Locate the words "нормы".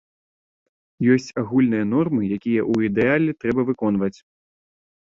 1.93-2.21